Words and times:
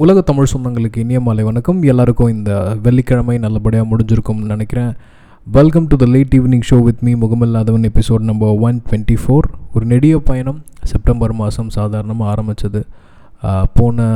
உலக 0.00 0.20
தமிழ் 0.20 0.50
சொந்தங்களுக்கு 0.52 0.98
இனிய 1.02 1.18
மாலை 1.20 1.42
வணக்கம். 1.44 1.80
எல்லாருக்கும் 1.82 2.30
இந்த 2.34 2.50
வெள்ளிக்கிழமை 2.84 3.34
நல்லபடியாக 3.38 3.88
முடிஞ்சிருக்கும்னு 3.90 4.52
நினைக்கிறேன். 4.52 4.92
Welcome 5.56 5.86
to 5.86 5.96
the 6.02 6.06
late 6.12 6.34
evening 6.38 6.64
show 6.68 6.76
with 6.86 7.02
me 7.06 7.12
முகமல்லாதவன் 7.24 7.84
episode 7.88 8.24
number 8.28 8.54
one 8.68 8.78
twenty 8.86 9.16
four 9.22 9.48
ஒரு 9.74 9.84
நெடிய 9.92 10.18
பயணம் 10.30 10.62
செப்டம்பர் 10.92 11.34
மாதம் 11.40 11.68
சாதாரணமாக 11.76 12.30
ஆரம்பித்தது 12.30 12.82
போன 13.74 14.08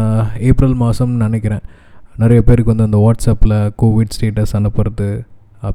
ஏப்ரல் 0.50 0.78
மாதம்னு 0.84 1.20
நினைக்கிறேன். 1.26 1.62
நிறைய 2.16 2.42
பேருக்கு 2.48 2.74
வந்து 2.74 2.88
அந்த 2.88 3.00
வாட்ஸ்அப்பில் 3.04 3.56
கோவிட் 3.82 4.16
ஸ்டேட்டஸ் 4.18 4.56
அனுப்புறது 4.60 5.10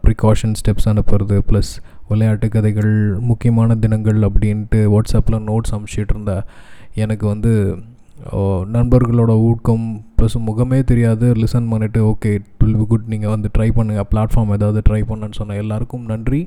ப்ரிகாஷன் 0.07 0.57
ஸ்டெப்ஸ் 0.61 0.91
அனுப்புறது 0.93 1.39
ப்ளஸ் 1.51 1.73
விளையாட்டு 2.09 2.49
கதைகள் 2.49 2.93
முக்கியமான 3.29 3.75
தினங்கள் 3.85 4.21
அப்படின்ட்டு 4.29 4.81
வாட்ஸ்அப்பில் 4.95 5.41
நோட்ஸ் 5.51 5.73
அனுப்பிச்சிட்டு 5.75 6.37
எனக்கு 6.95 7.27
வந்து 7.27 7.53
நண்பர்களோட 8.75 9.33
ஊக்கம் 9.49 9.85
ப்ளஸ் 10.17 10.37
முகமே 10.47 10.79
தெரியாது. 10.91 11.27
லிசன் 11.41 11.69
பண்ணிவிட்டு 11.71 11.99
okay 12.11 12.31
it 12.37 12.49
will 12.63 12.79
be 12.81 12.85
good 12.91 13.07
நீங்கள் 13.13 13.33
வந்து 13.33 13.49
ட்ரை 13.55 13.69
பண்ணுங்கள் 13.77 14.07
பிளாட்ஃபார்ம் 14.11 14.51
ஏதாவது 14.57 14.81
ட்ரை 14.89 15.01
பண்ணுன்னு 15.11 15.37
சொன்ன 15.39 15.57
எல்லாருக்கும் 15.63 16.05
நன்றி. 16.11 16.41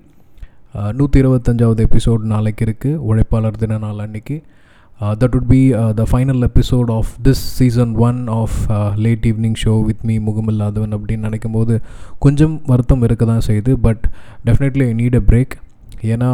நூற்றி 0.98 1.18
இருபத்தஞ்சாவது 1.22 1.82
எபிசோட் 1.88 2.22
நாளைக்கு 2.34 2.62
இருக்குது 2.66 3.00
உழைப்பாளர் 3.08 3.60
தின 3.62 3.78
நாள் 3.84 4.02
அன்னைக்கு. 4.04 4.36
That 5.20 5.34
would 5.36 5.48
be 5.52 5.60
the 6.00 6.04
final 6.10 6.42
episode 6.48 6.90
of 6.96 7.10
this 7.26 7.42
season 7.58 7.92
one 8.08 8.20
of 8.40 8.56
late 9.04 9.24
evening 9.30 9.58
show 9.64 9.74
with 9.88 10.04
me 10.08 10.16
முகமில்லாதவன் 10.28 10.94
அப்படின்னு 10.96 11.26
நினைக்கும் 11.28 11.56
போது 11.58 11.76
கொஞ்சம் 12.24 12.54
வருத்தம் 12.70 13.04
இருக்க 13.08 13.24
தான் 13.32 13.44
செய்யுது 13.48 13.72
but 13.86 14.04
definitely 14.48 14.86
I 14.90 14.94
need 15.02 15.18
a 15.20 15.22
break 15.30 15.54
ஏன்னா 16.12 16.30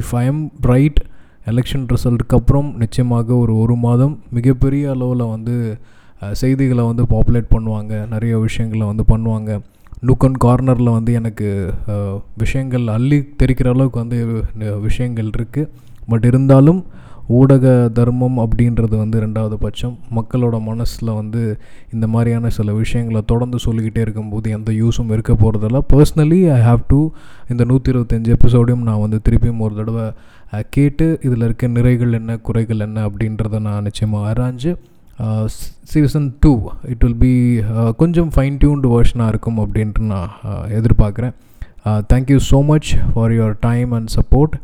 if 0.00 0.12
I 0.20 0.24
am 0.32 0.42
right 0.72 1.00
election 1.52 1.86
ரிசல்ட்டுக்கு 1.92 2.36
அப்புறம் 2.38 2.68
நிச்சயமாக 2.82 3.28
ஒரு 3.42 3.54
ஒரு 3.62 3.74
மாதம் 3.86 4.14
மிகப்பெரிய 4.36 4.84
அளவில் 4.94 5.24
வந்து 5.34 5.54
செய்திகளை 6.40 6.82
வந்து 6.90 7.04
பாப்புலேட் 7.14 7.52
பண்ணுவாங்க. 7.54 7.92
நிறைய 8.12 8.34
விஷயங்களை 8.46 8.84
வந்து 8.90 9.04
பண்ணுவாங்க. 9.12 9.50
நூக்கன் 10.08 10.38
கார்னரில் 10.44 10.96
வந்து 10.96 11.12
எனக்கு 11.20 11.48
விஷயங்கள் 12.42 12.86
அள்ளி 12.94 13.18
தெரிக்கிற 13.40 13.68
அளவுக்கு 13.74 13.98
வந்து 14.02 14.18
விஷயங்கள் 14.86 15.30
இருக்குது 15.38 15.70
பட் 16.12 16.26
இருந்தாலும் 16.30 16.80
ஊடக 17.36 17.66
தர்மம் 17.98 18.38
அப்படின்றது 18.38 18.94
வந்து 19.02 19.18
ரெண்டாவது 19.24 19.56
பட்சம். 19.64 19.94
மக்களோட 20.16 20.56
மனசில் 20.62 21.10
வந்து 21.18 21.42
இந்த 21.92 22.06
மாதிரியான 22.06 22.50
சில 22.56 22.72
விஷயங்களை 22.72 23.22
தொடர்ந்து 23.32 23.58
சொல்லிக்கிட்டே 23.58 24.00
இருக்கும்போது 24.00 24.50
எந்த 24.50 24.72
யூஸும் 24.72 25.12
இருக்க 25.14 25.34
போகிறதில்ல 25.42 25.80
பர்சனலி 25.92 26.40
ஐ 26.56 26.60
ஹாவ் 26.68 26.82
டு 26.92 27.00
இந்த 27.48 27.64
நூற்றி 27.70 27.92
இருபத்தஞ்சி 27.92 28.34
எபிசோடையும் 28.36 28.86
நான் 28.88 29.04
வந்து 29.04 29.20
திருப்பியும் 29.28 29.62
ஒரு 29.66 29.74
தடவை 29.74 30.06
கேட்டு 30.76 31.06
இதில் 31.22 31.46
இருக்க 31.46 31.68
நிறைகள் 31.76 32.12
என்ன 32.18 32.36
குறைகள் 32.48 32.84
என்ன 32.88 33.06
அப்படின்றத 33.08 33.60
நான் 33.68 33.86
நிச்சயமாக 33.88 34.28
ஆராய்ஞ்சு 34.32 34.72
season 35.92 36.28
two 36.40 36.52
it 36.92 37.02
will 37.04 37.20
be 37.24 37.32
கொஞ்சம் 37.96 38.30
ஃபைன் 38.36 38.56
டியூன்டு 38.62 38.88
வேர்ஷனாக 38.94 39.32
இருக்கும் 39.32 39.60
அப்படின்ட்டு 39.64 40.10
நான் 40.12 40.30
எதிர்பார்க்குறேன். 40.78 41.34
Thank you 42.12 42.38
so 42.50 42.64
much 42.64 42.90
for 43.14 43.32
your 43.32 43.54
time 43.60 43.90
and 43.92 44.10
support 44.16 44.54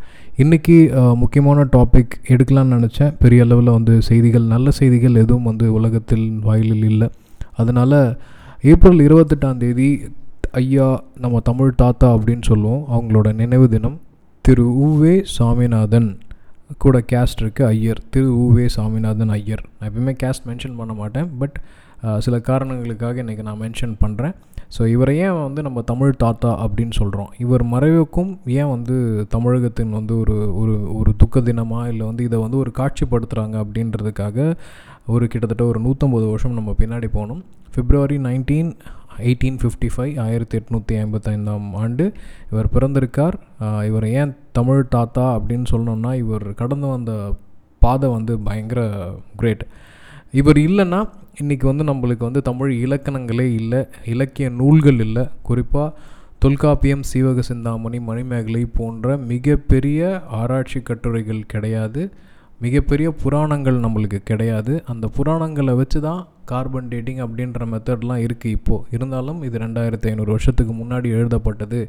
இன்றைக்கி 0.43 0.75
முக்கியமான 1.21 1.65
டாபிக் 1.73 2.13
எடுக்கலாம்னு 2.33 2.75
நினச்சேன். 2.77 3.11
பெரிய 3.23 3.45
அளவில் 3.47 3.73
வந்து 3.77 3.95
செய்திகள் 4.07 4.47
நல்ல 4.53 4.71
செய்திகள் 4.79 5.19
எதுவும் 5.23 5.49
வந்து 5.49 5.67
உலகத்தில் 5.79 6.25
வாயிலில் 6.47 6.87
இல்லை. 6.91 7.09
அதனால் 7.63 7.97
ஏப்ரல் 8.73 9.03
இருபத்தெட்டாம் 9.07 9.61
தேதி 9.63 9.89
ஐயா 10.61 10.87
நம்ம 11.25 11.41
தமிழ் 11.49 11.75
தாத்தா 11.83 12.09
அப்படின்னு 12.17 12.49
சொல்லுவோம். 12.51 12.87
அவங்களோட 12.95 13.33
நினைவு 13.41 13.67
தினம் 13.75 13.99
திரு 14.49 14.67
உவே 14.87 15.15
சாமிநாதன். 15.37 16.11
கூட 16.85 17.03
கேஸ்ட் 17.13 17.43
இருக்குது 17.45 17.71
ஐயர். 17.75 18.03
திரு 18.15 18.33
உவே 18.47 18.67
சாமிநாதன் 18.79 19.35
ஐயர். 19.39 19.65
நான் 19.77 19.89
எப்பயுமே 19.91 20.15
கேஸ்ட் 20.25 20.49
மென்ஷன் 20.51 20.79
பண்ண 20.81 20.95
மாட்டேன். 21.03 21.29
பட் 21.43 21.59
சில 22.27 22.37
காரணங்களுக்காக 22.51 23.23
இன்றைக்கி 23.23 23.43
நான் 23.51 23.63
மென்ஷன் 23.67 23.95
பண்ணுறேன் 24.03 24.35
ஸோ 24.77 24.87
இவரை 24.87 25.15
ஏன் 25.19 25.39
வந்து 25.43 25.61
நம்ம 25.63 25.83
தமிழ் 25.83 26.13
தாத்தா 26.17 26.51
அப்படின்னு 26.65 26.95
சொல்கிறோம் 26.99 27.31
இவர் 27.39 27.65
மறைவுக்கும் 27.65 28.31
ஏன் 28.59 28.71
வந்து 28.71 28.97
தமிழகத்தின் 29.29 29.91
வந்து 29.91 30.15
ஒரு 30.19 30.37
ஒரு 30.61 30.75
ஒரு 30.99 31.13
துக்க 31.17 31.41
தினமாக 31.41 31.91
இல்லை 31.93 32.05
வந்து 32.07 32.25
இதை 32.25 32.39
வந்து 32.41 32.59
ஒரு 32.59 32.73
காட்சிப்படுத்துகிறாங்க 32.77 33.57
அப்படின்றதுக்காக 33.65 34.47
ஒரு 35.07 35.27
கிட்டத்தட்ட 35.29 35.65
ஒரு 35.65 35.81
நூற்றம்பது 35.81 36.27
வருஷம் 36.31 36.57
நம்ம 36.59 36.75
பின்னாடி 36.79 37.09
போகணும். 37.13 37.43
February 37.73 38.19
nineteen 38.29 38.71
eighteen 39.19 39.59
fifty 39.63 39.89
five 39.95 40.15
ஆயிரத்தி 40.25 40.57
எட்நூற்றி 40.59 40.95
ஐம்பத்தைந்தாம் 41.03 41.67
ஆண்டு 41.83 42.05
இவர் 42.51 42.73
பிறந்திருக்கார். 42.75 43.37
இவர் 43.89 44.07
ஏன் 44.21 44.33
தமிழ் 44.59 44.83
தாத்தா 44.89 45.25
அப்படின்னு 45.39 45.67
சொல்லணும்னா 45.71 46.13
இவர் 46.25 46.47
கடந்து 46.55 46.87
வந்த 46.87 47.13
பாதை 47.83 48.09
வந்து 48.11 48.33
பயங்கர 48.49 48.81
கிரேட் 49.37 49.65
இவர் 50.41 50.59
இல்லைன்னா 50.69 51.01
இன்றைக்கி 51.41 51.67
வந்து 51.69 51.85
நம்மளுக்கு 51.89 52.25
வந்து 52.27 52.41
தமிழ் 52.49 52.73
இலக்கணங்களே 52.85 53.45
இல்லை 53.59 53.79
இலக்கிய 54.13 54.47
நூல்கள் 54.61 54.99
இல்லை. 55.05 55.23
குறிப்பாக 55.49 55.95
தொல்காப்பியம் 56.45 57.05
சீவக 57.11 57.43
சிந்தாமணி 57.49 57.99
மணிமேகலை 58.09 58.63
போன்ற 58.79 59.17
மிகப்பெரிய 59.31 60.01
ஆராய்ச்சி 60.41 60.81
கட்டுரைகள் 60.89 61.41
கிடையாது. 61.53 62.03
மிகப்பெரிய 62.65 63.11
புராணங்கள் 63.23 63.79
நம்மளுக்கு 63.85 64.21
கிடையாது. 64.31 64.73
அந்த 64.93 65.09
புராணங்களை 65.17 65.75
வச்சு 65.81 66.01
தான் 66.09 66.21
கார்பன் 66.51 66.91
டேட்டிங் 66.93 67.23
அப்படின்ற 67.27 67.69
மெத்தட்லாம் 67.73 68.25
இருக்குது 68.27 68.57
இப்போது 68.59 68.85
இருந்தாலும் 68.97 69.41
இது 69.49 69.63
ரெண்டாயிரத்தி 69.65 70.11
ஐநூறு 70.13 70.31
வருஷத்துக்கு 70.37 70.75
முன்னாடி 70.83 71.09
எழுதப்பட்டது. 71.19 71.81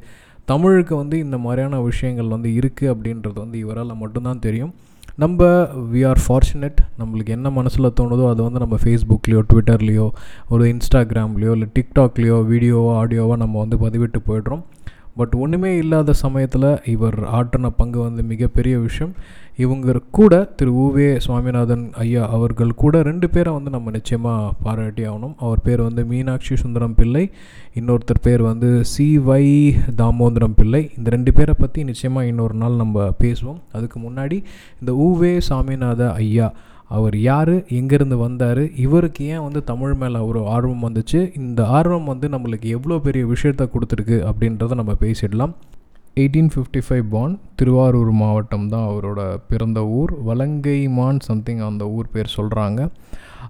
தமிழுக்கு 0.51 0.93
வந்து 1.01 1.17
இந்த 1.25 1.39
மாதிரியான 1.47 1.81
விஷயங்கள் 1.89 2.33
வந்து 2.35 2.51
இருக்குது 2.59 2.91
அப்படின்றது 2.93 3.37
வந்து 3.45 3.59
இவரால் 3.65 4.01
மட்டும்தான் 4.03 4.43
தெரியும். 4.47 4.73
நம்ம 5.21 5.47
வி 5.93 6.01
ஆர் 6.09 6.19
ஃபார்ச்சுனேட் 6.25 6.79
நம்மளுக்கு 6.99 7.31
என்ன 7.35 7.47
மனசில் 7.49 7.95
தோணுதோ 7.99 8.25
அதை 8.29 8.41
வந்து 8.45 8.61
நம்ம 8.63 8.75
ஃபேஸ்புக்லேயோ 8.83 9.41
ட்விட்டர்லேயோ 9.49 10.05
ஒரு 10.49 10.63
இன்ஸ்டாகிராம்லேயோ 10.73 11.51
இல்லை 11.51 11.67
டிக்டாக்லேயோ 11.77 12.37
வீடியோவோ 12.51 12.91
ஆடியோவோ 13.01 13.35
நம்ம 13.37 13.59
வந்து 13.63 13.77
பதிவிட்டு 13.77 14.19
போயிடுறோம். 14.27 14.63
பட் 15.15 15.33
ஒன்றுமே 15.43 15.71
இல்லாத 15.77 16.13
சமயத்தில் 16.23 16.67
இவர் 16.85 17.17
ஆற்றின 17.37 17.71
பங்கு 17.77 17.99
வந்து 17.99 18.23
மிகப்பெரிய 18.23 18.75
விஷயம். 18.79 19.13
இவங்க 19.63 19.99
கூட 20.17 20.33
திரு 20.59 20.71
உவே 20.83 21.07
சுவாமிநாதன் 21.25 21.85
ஐயா 22.03 22.23
அவர்கள் 22.35 22.71
கூட 22.81 23.01
ரெண்டு 23.09 23.27
பேரை 23.33 23.51
வந்து 23.57 23.73
நம்ம 23.75 23.91
நிச்சயமாக 23.97 24.53
பாராட்டி 24.65 25.03
ஆகணும். 25.11 25.35
அவர் 25.45 25.65
பேர் 25.67 25.81
வந்து 25.87 26.03
மீனாட்சி 26.11 26.55
சுந்தரம் 26.63 26.97
பிள்ளை. 26.99 27.23
இன்னொருத்தர் 27.79 28.25
பேர் 28.27 28.43
வந்து 28.49 28.69
சி 28.93 29.07
வை 29.27 29.45
தாமோதரம் 30.01 30.57
பிள்ளை. 30.59 30.83
இந்த 30.97 31.09
ரெண்டு 31.17 31.33
பேரை 31.37 31.55
பற்றி 31.63 31.83
நிச்சயமாக 31.89 32.29
இன்னொரு 32.31 32.57
நாள் 32.63 32.81
நம்ம 32.83 33.07
பேசுவோம். 33.23 33.61
அதுக்கு 33.77 33.99
முன்னாடி 34.07 34.39
இந்த 34.81 34.93
உவே 35.07 35.33
சாமிநாத 35.49 36.11
ஐயா 36.23 36.49
அவர் 36.97 37.15
யார்? 37.17 37.53
எங்கேருந்து 37.79 38.15
வந்தார்? 38.25 38.63
இவருக்கு 38.85 39.21
ஏன் 39.33 39.43
வந்து 39.47 39.59
தமிழ் 39.69 39.93
மேலே 39.99 40.21
ஒரு 40.29 40.39
ஆர்வம் 40.55 40.85
வந்துச்சு? 40.87 41.19
இந்த 41.41 41.61
ஆர்வம் 41.77 42.09
வந்து 42.11 42.27
நம்மளுக்கு 42.33 42.67
எவ்வளோ 42.77 42.97
பெரிய 43.05 43.25
விஷயத்த 43.33 43.69
கொடுத்துருக்கு 43.75 44.17
அப்படின்றத 44.31 44.79
நம்ம 44.81 44.95
பேசிடலாம். 45.05 45.53
Eighteen 46.19 46.49
fifty 46.53 46.81
five 46.87 47.05
born 47.09 47.33
Tiruvarur 47.55 48.09
மாவட்டம் 48.11 48.65
தான் 48.69 48.87
அவரோட 48.87 49.19
பிறந்த 49.49 49.79
ஊர். 49.99 50.11
வலங்கைமான் 50.27 51.19
சம்திங் 51.19 51.61
அந்த 51.67 51.83
ஊர் 51.89 52.09
பேர் 52.11 52.33
சொல்கிறாங்க 52.37 52.89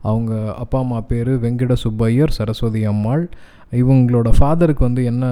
அவங்க 0.01 0.55
அப்பா 0.55 0.79
அம்மா 0.79 0.99
பேர் 1.01 1.31
வெங்கட 1.45 1.73
சுப்பையர் 1.83 2.35
சரஸ்வதி 2.37 2.85
அம்மாள். 2.85 3.23
இவங்களோட 3.71 4.29
ஃபாதருக்கு 4.37 4.79
வந்து 4.79 5.03
என்ன 5.05 5.25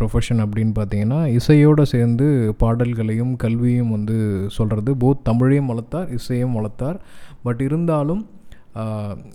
ப்ரொஃபஷன் 0.00 0.42
அப்படின்னு 0.44 0.74
பார்த்தீங்கன்னா 0.78 1.20
இசையோடு 1.38 1.82
சேர்ந்து 1.94 2.54
பாடல்களையும் 2.58 3.36
கல்வியும் 3.36 3.90
வந்து 3.90 4.16
சொல்கிறது 4.48 4.94
போத் 4.94 5.24
தமிழையும் 5.28 5.70
வளர்த்தார் 5.72 6.12
இசையும் 6.12 6.52
வளர்த்தார். 6.52 6.98
பட் 7.42 7.60
இருந்தாலும் 7.60 8.26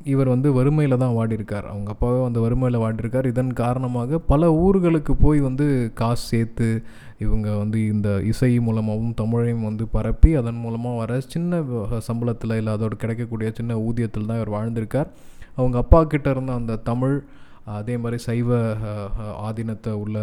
இவர் 0.03 0.27
வந்து 0.27 0.53
வறுமையில் 0.53 0.97
தான் 0.97 1.15
வாடியிருக்கார் 1.15 1.63
அவங்க 1.63 1.89
அப்பாவே 1.91 2.21
வந்து 2.21 2.41
வறுமையில் 2.41 2.81
வாடியிருக்கார் 2.81 3.25
இதன் 3.25 3.53
காரணமாக 3.53 4.19
பல 4.19 4.51
ஊர்களுக்கு 4.53 5.11
போய் 5.11 5.39
வந்து 5.39 5.91
காசு 5.93 6.27
சேர்த்து 6.27 6.83
இவங்க 7.17 7.55
வந்து 7.55 7.87
இந்த 7.87 8.19
இசை 8.23 8.59
மூலமாகவும் 8.59 9.15
தமிழையும் 9.21 9.61
வந்து 9.61 9.87
பரப்பி 9.87 10.33
அதன் 10.33 10.59
மூலமாக 10.59 10.97
வர 10.97 11.19
சின்ன 11.19 11.61
சம்பளத்தில் 12.07 12.55
இல்லை 12.55 12.73
அதோட 12.73 12.95
கிடைக்கக்கூடிய 12.97 13.51
சின்ன 13.55 13.77
ஊதியத்தில் 13.77 14.25
தான் 14.25 14.39
இவர் 14.41 14.55
வாழ்ந்திருக்கார். 14.57 15.09
அவங்க 15.55 15.77
அப்பா 15.77 16.03
கிட்ட 16.03 16.29
இருந்த 16.29 16.53
அந்த 16.53 16.75
தமிழ் 16.75 17.15
அதே 17.77 17.95
மாதிரி 17.97 18.17
சைவ 18.25 18.59
ஆதீனத்தை 19.47 19.91
உள்ள 20.03 20.17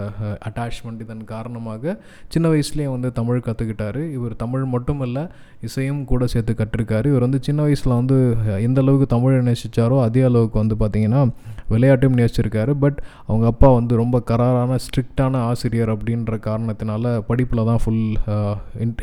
அட்டாச்மெண்ட் 0.48 1.02
இதன் 1.04 1.24
காரணமாக 1.24 1.94
சின்ன 2.28 2.46
வயசுலேயே 2.48 2.88
வந்து 2.94 3.10
தமிழ் 3.12 3.44
கற்றுக்கிட்டாரு 3.46 4.02
இவர் 4.16 4.34
தமிழ் 4.36 4.64
மட்டும் 4.74 5.00
இல்லை 5.00 5.24
இசையும் 5.60 6.02
கூட 6.04 6.26
சேர்த்து 6.26 6.54
கற்றுருக்காரு 6.54 7.06
இவர் 7.12 7.26
வந்து 7.26 7.40
சின்ன 7.42 7.62
வயசில் 7.62 7.96
வந்து 8.00 8.18
எந்த 8.68 8.80
அளவுக்கு 8.84 9.06
தமிழை 9.14 9.38
நேசித்தாரோ 9.50 9.98
அதே 10.06 10.22
அளவுக்கு 10.30 10.58
வந்து 10.62 10.78
பார்த்திங்கன்னா 10.82 11.22
விளையாட்டையும் 11.72 12.18
நேசிச்சிருக்காரு. 12.18 12.72
பட் 12.84 12.98
அவங்க 13.26 13.46
அப்பா 13.52 13.68
வந்து 13.78 13.94
ரொம்ப 14.02 14.16
கராரான 14.30 14.76
ஸ்ட்ரிக்டான 14.84 15.40
ஆசிரியர் 15.50 15.94
அப்படின்ற 15.94 16.38
காரணத்தினால 16.48 17.18
படிப்பில் 17.30 17.68
தான் 17.70 17.82
ஃபுல் 17.84 18.04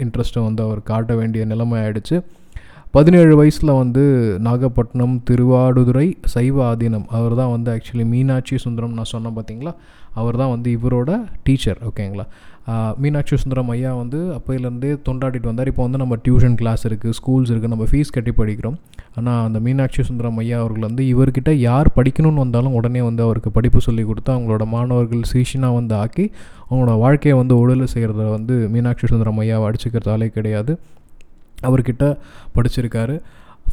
இன்ட்ரெஸ்ட்டை 0.06 0.44
வந்து 0.44 0.64
அவர் 0.64 0.82
காட்ட 0.84 1.16
வேண்டிய 1.16 1.46
நிலைமை 1.46 1.78
ஆயிடுச்சு. 1.84 2.18
பதினேழு 2.96 3.34
வயசில் 3.38 3.72
வந்து 3.80 4.02
நாகப்பட்டினம் 4.48 5.14
திருவாடுதுறை 5.28 6.04
சைவ 6.34 6.58
ஆதீனம். 6.72 7.06
அவர் 7.18 7.34
தான் 7.40 7.52
வந்து 7.54 7.70
ஆக்சுவலி 7.76 8.06
மீனாட்சி 8.12 8.56
சுந்தரம் 8.64 8.94
நான் 8.98 9.10
சொன்னேன் 9.14 9.36
பார்த்தீங்களா 9.38 9.72
அவர் 10.22 10.38
தான் 10.42 10.52
வந்து 10.54 10.70
இவரோட 10.78 11.12
டீச்சர் 11.48 11.80
ஓகேங்களா 11.90 12.26
மீனாட்சி 13.04 13.36
சுந்தரம் 13.44 13.72
ஐயா 13.76 13.92
வந்து 14.02 14.20
அப்போயிலேருந்தே 14.36 14.92
தொண்டாடிட்டு 15.08 15.50
வந்தார். 15.52 15.70
இப்போ 15.72 15.84
வந்து 15.86 16.02
நம்ம 16.04 16.16
டியூஷன் 16.26 16.60
கிளாஸ் 16.62 16.84
இருக்குது 16.90 17.16
ஸ்கூல்ஸ் 17.20 17.50
இருக்குது 17.52 17.74
நம்ம 17.74 17.88
ஃபீஸ் 17.92 18.14
கட்டி 18.18 18.34
படிக்கிறோம். 18.42 18.78
ஆனால் 19.18 19.42
அந்த 19.48 19.60
மீனாட்சி 19.66 20.08
சுந்தரம் 20.10 20.40
ஐயா 20.44 20.60
அவர்கள் 20.64 20.88
வந்து 20.90 21.04
இவர்கிட்ட 21.14 21.52
யார் 21.68 21.90
படிக்கணும்னு 21.98 22.44
வந்தாலும் 22.46 22.78
உடனே 22.80 23.04
வந்து 23.10 23.24
அவருக்கு 23.28 23.52
படிப்பு 23.60 23.82
சொல்லி 23.88 24.06
கொடுத்து 24.12 24.32
அவங்களோட 24.38 24.66
மாணவர்கள் 24.76 25.30
சீஷனாக 25.34 25.80
வந்து 25.80 25.96
ஆக்கி 26.04 26.28
அவங்களோட 26.70 26.96
வாழ்க்கையை 27.06 27.38
வந்து 27.44 27.56
உடலில் 27.64 27.94
செய்கிறத 27.96 28.30
வந்து 28.38 28.56
மீனாட்சி 28.76 29.08
சுந்தரம் 29.14 29.42
ஐயாவை 29.46 29.68
அடிச்சுக்கிறதாலே 29.70 30.30
கிடையாது. 30.40 30.74
அவர்கிட்ட 31.70 32.06
படிச்சிருக்காரு. 32.56 33.16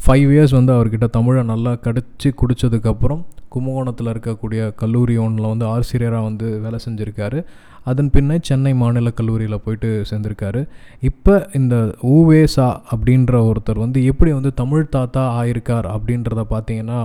ஃபைவ் 0.03 0.29
இயர்ஸ் 0.33 0.57
வந்து 0.57 0.71
அவர்கிட்ட 0.75 1.07
தமிழை 1.17 1.41
நல்லா 1.51 1.71
கடிச்சு 1.85 2.29
குடித்ததுக்கப்புறம் 2.41 3.21
கும்பகோணத்தில் 3.53 4.11
இருக்கக்கூடிய 4.11 4.61
கல்லூரி 4.81 5.15
ஒன்றில் 5.23 5.51
வந்து 5.53 5.65
ஆசிரியராக 5.73 6.27
வந்து 6.27 6.47
வேலை 6.65 6.77
செஞ்சுருக்காரு. 6.85 7.39
அதன் 7.89 8.11
பின்ன 8.15 8.37
சென்னை 8.47 8.71
மாநில 8.81 9.11
கல்லூரியில் 9.17 9.63
போயிட்டு 9.65 9.89
சேர்ந்திருக்காரு. 10.09 10.61
இப்போ 11.09 11.35
இந்த 11.59 11.75
ஊவேசா 12.15 12.67
அப்படின்ற 12.93 13.33
ஒருத்தர் 13.49 13.83
வந்து 13.85 13.99
எப்படி 14.11 14.31
வந்து 14.37 14.51
தமிழ் 14.61 14.91
தாத்தா 14.95 15.23
ஆயிருக்கார் 15.41 15.87
அப்படின்றத 15.95 16.43
பார்த்தீங்கன்னா 16.53 17.01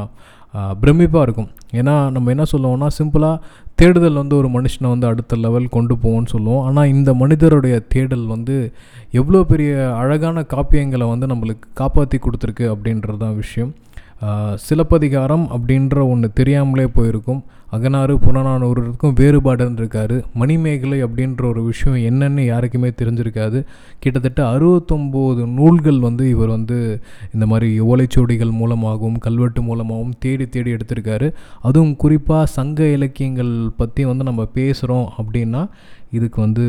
பிரமிப்பாக 0.83 1.27
இருக்கும். 1.27 1.51
ஏன்னா 1.81 1.95
நம்ம 2.17 2.31
என்ன 2.35 2.45
சொல்லுவோம்னா 2.53 2.89
சிம்பிளாக 2.99 3.43
தேடுதல் 3.81 4.21
வந்து 4.21 4.35
ஒரு 4.37 4.49
மனுஷனை 4.49 4.89
வந்து 4.93 5.07
அடுத்த 5.07 5.37
லெவல் 5.37 5.75
கொண்டு 5.75 5.95
போகும்னு 6.03 6.33
சொல்லுவோம். 6.35 6.63
ஆனால் 6.67 6.93
இந்த 6.95 7.11
மனிதருடைய 7.23 7.75
தேடல் 7.95 8.27
வந்து 8.27 8.55
எவ்வளோ 9.21 9.43
பெரிய 9.51 9.73
அழகான 10.03 10.45
காப்பியங்களை 10.55 11.09
வந்து 11.13 11.27
நம்மளுக்கு 11.33 11.67
காப்பாற்றி 11.81 12.19
கொடுத்துருக்கு 12.19 12.67
அப்படின்றது 12.75 13.19
தான் 13.25 13.37
விஷயம். 13.43 13.73
சிலப்பதிகாரம் 14.55 15.47
அப்படின்ற 15.55 16.09
ஒன்று 16.09 16.33
தெரியாமலே 16.33 16.87
போயிருக்கும். 16.87 17.45
அகனாறு 17.73 18.15
புறநானூறுக்கும் 18.25 19.15
வேறுபாடுன்னு 19.21 19.81
இருக்காரு 19.81 20.23
மணிமேகலை 20.35 21.05
அப்படின்ற 21.05 21.43
ஒரு 21.49 21.65
விஷயம் 21.65 21.99
என்னன்னு 22.11 22.41
யாருக்குமே 22.47 22.89
தெரிஞ்சிருக்காது. 22.89 23.65
கிட்டத்தட்ட 23.99 24.43
அறுபத்தொம்போது 24.53 25.47
நூல்கள் 25.47 25.99
வந்து 25.99 26.31
இவர் 26.31 26.49
வந்து 26.49 27.01
இந்த 27.35 27.47
மாதிரி 27.47 27.81
ஓலைச்சுவடிகள் 27.81 28.51
மூலமாகவும் 28.51 29.19
கல்வெட்டு 29.19 29.63
மூலமாகவும் 29.63 30.15
தேடி 30.19 30.49
தேடி 30.49 30.73
எடுத்திருக்காரு. 30.73 31.33
அதுவும் 31.63 31.97
குறிப்பாக 31.97 32.47
சங்க 32.47 32.85
இலக்கியங்கள் 32.85 33.71
பற்றி 33.77 34.05
வந்து 34.05 34.25
நம்ம 34.25 34.47
பேசுகிறோம் 34.55 35.07
அப்படின்னா 35.19 35.69
இதுக்கு 36.11 36.41
வந்து 36.41 36.65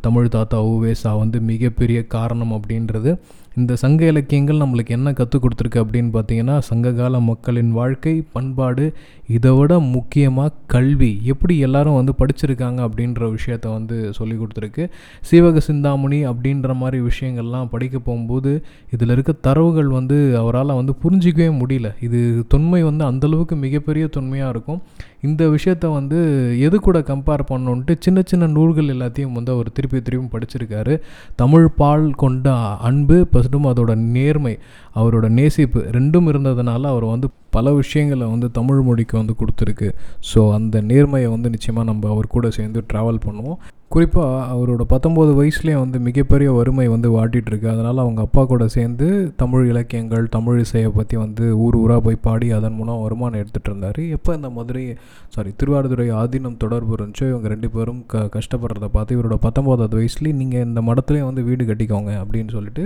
தமிழ் 0.00 0.28
தாத்தா 0.28 0.64
ஊவேசா 0.64 1.18
வந்து 1.18 1.40
மிகப்பெரிய 1.40 2.06
காரணம் 2.06 2.52
அப்படின்றது. 2.52 3.18
இந்த 3.56 3.76
சங்க 3.76 4.06
இலக்கியங்கள் 4.06 4.56
நம்மளுக்கு 4.56 4.92
என்ன 4.96 5.12
கற்றுக் 5.12 5.42
கொடுத்துருக்கு 5.44 5.80
அப்படின்னு 5.82 6.10
பார்த்தீங்கன்னா 6.16 6.58
சங்ககால 6.58 7.20
மக்களின் 7.20 7.72
வாழ்க்கை 7.72 8.24
பண்பாடு 8.32 8.92
இதை 9.26 9.50
விட 9.56 9.78
முக்கியமாக 9.78 10.52
கல்வி. 10.66 11.20
எப்படி 11.22 11.58
எல்லாரும் 11.58 11.94
வந்து 11.94 12.12
படிச்சிருக்காங்க 12.20 12.80
அப்படின்ற 12.86 13.36
விஷயத்த 13.36 13.66
வந்து 13.72 14.12
சொல்லி 14.12 14.34
கொடுத்துருக்கு. 14.34 14.88
சீவக 15.30 15.60
சிந்தாமணி 15.60 16.26
அப்படின்ற 16.26 16.74
மாதிரி 16.74 17.00
விஷயங்கள்லாம் 17.02 17.68
படிக்க 17.70 17.98
போகும்போது 17.98 18.62
இதில் 18.90 19.08
இருக்க 19.08 19.32
தரவுகள் 19.32 19.88
வந்து 19.88 20.38
அவரால் 20.38 20.78
வந்து 20.80 20.94
புரிஞ்சிக்கவே 21.02 21.50
முடியல. 21.60 21.90
இது 22.00 22.44
தொன்மை 22.48 22.82
வந்து 22.82 23.04
அந்தளவுக்கு 23.10 23.56
மிகப்பெரிய 23.56 24.06
தொன்மையாக 24.06 24.48
இருக்கும். 24.48 24.80
இந்த 25.22 25.44
விஷயத்த 25.48 25.92
வந்து 25.92 26.18
எது 26.60 26.80
கூட 26.80 26.98
கம்பேர் 26.98 27.42
பண்ணோன்ட்டு 27.50 27.96
சின்ன 27.98 28.22
சின்ன 28.24 28.46
நூல்கள் 28.46 28.92
எல்லாத்தையும் 28.96 29.32
வந்து 29.32 29.52
அவர் 29.52 29.72
திருப்பி 29.72 30.02
திருப்பி 30.02 30.38
படிச்சிருக்காரு. 30.38 31.00
தமிழ் 31.36 31.68
பால் 31.76 32.10
கொண்ட 32.14 32.54
அன்பு 32.88 33.20
இப்போ 33.20 33.39
பசும் 33.40 33.68
அதோட 33.72 33.94
நேர்மை 34.16 34.54
அவரோட 35.00 35.26
நேசிப்பு 35.40 35.82
ரெண்டும் 35.98 36.30
இருந்ததுனால 36.32 36.82
அவர் 36.94 37.06
வந்து 37.14 37.28
பல 37.56 37.72
விஷயங்களை 37.80 38.26
வந்து 38.34 38.48
தமிழ் 38.58 38.80
மொழிக்கு 38.88 39.14
வந்து 39.18 39.34
கொடுத்துருக்கு. 39.40 39.88
ஸோ 40.30 40.40
அந்த 40.58 40.82
நேர்மையை 40.92 41.28
வந்து 41.36 41.50
நிச்சயமாக 41.56 41.88
நம்ம 41.90 42.08
அவர் 42.14 42.34
கூட 42.36 42.50
சேர்ந்து 42.56 42.80
ட்ராவல் 42.92 43.24
பண்ணுவோம். 43.26 43.60
குறிப்பாக 43.90 44.42
அவரோட 44.54 44.82
பத்தொம்போது 44.90 45.30
வயசுலேயே 45.38 45.76
வந்து 45.78 45.98
மிகப்பெரிய 45.98 46.52
வறுமை 46.52 46.88
வந்து 46.88 47.08
வாட்டிகிட்ருக்கு 47.14 47.66
அதனால் 47.72 48.02
அவங்க 48.02 48.20
அப்பா 48.20 48.44
கூட 48.44 48.68
சேர்ந்து 48.68 49.06
தமிழ் 49.36 49.64
இலக்கியங்கள் 49.70 50.26
தமிழ் 50.28 50.58
இசையை 50.60 50.90
பற்றி 50.90 51.16
வந்து 51.16 51.58
ஊர் 51.58 51.76
ஊராக 51.76 52.00
போய் 52.00 52.18
பாடி 52.26 52.48
அதன் 52.50 52.72
மூலம் 52.72 53.00
வருமானம் 53.02 53.40
எடுத்துகிட்டு 53.40 53.70
இருந்தார். 53.70 53.98
எப்போ 54.16 54.34
இந்த 54.34 54.50
மதுரை 54.50 54.84
சாரி 55.28 55.54
திருவாரூரை 55.60 56.06
ஆதீனம் 56.20 56.56
தொடர்பு 56.56 56.92
இருந்துச்சோ 56.96 57.26
இவங்க 57.28 57.48
ரெண்டு 57.48 57.70
பேரும் 57.70 58.06
க 58.06 58.22
கஷ்டப்படுறத 58.36 58.88
பார்த்து 58.96 59.16
இவரோட 59.16 59.38
பத்தொம்போதாவது 59.46 59.98
வயசுலேயே 60.00 60.36
நீங்கள் 60.42 60.64
இந்த 60.68 60.82
மடத்துலேயே 60.90 61.24
வந்து 61.30 61.44
வீடு 61.48 61.64
கட்டிக்கோங்க 61.72 62.12
அப்படின்னு 62.22 62.52
சொல்லிட்டு 62.56 62.84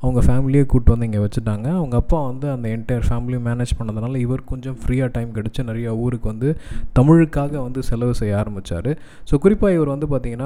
அவங்க 0.00 0.22
ஃபேமிலியே 0.28 0.64
கூப்பிட்டு 0.64 0.94
வந்து 0.96 1.10
இங்கே 1.10 1.22
வச்சுட்டாங்க. 1.26 1.68
அவங்க 1.80 1.96
அப்பா 1.96 2.20
வந்து 2.30 2.50
அந்த 2.54 2.66
என்டையர் 2.76 3.06
ஃபேமிலியும் 3.10 3.46
மேனேஜ் 3.50 3.76
பண்ணதுனால 3.80 4.16
இவர் 4.24 4.44
கொஞ்சம் 4.44 4.78
ஃப்ரீயாக 4.80 5.10
டைம் 5.18 5.36
கிடச்சி 5.38 5.68
நிறையா 5.70 5.92
ஊருக்கு 6.06 6.28
வந்து 6.32 6.48
தமிழுக்காக 7.00 7.54
வந்து 7.68 7.82
செலவு 7.82 8.14
செய்ய 8.22 8.40
ஆரம்பித்தார் 8.42 8.90
ஸோ 9.30 9.36
குறிப்பாக 9.46 9.78
இவர் 9.78 9.94
வந்து 9.94 10.06
பார்த்திங்கன்னா 10.06 10.45